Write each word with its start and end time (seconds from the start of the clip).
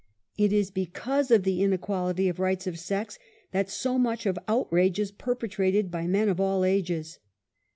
It 0.35 0.51
is 0.51 0.71
because 0.71 1.29
of 1.29 1.43
the 1.43 1.61
inequality 1.61 2.27
of 2.27 2.39
rights 2.39 2.65
of 2.65 2.79
sex, 2.79 3.19
that 3.51 3.69
so 3.69 3.99
much 3.99 4.25
of 4.25 4.39
outrage 4.47 4.97
is 4.99 5.11
perpetrated 5.11 5.91
by 5.91 6.07
men 6.07 6.27
of 6.27 6.39
all 6.41 6.65
ages. 6.65 7.19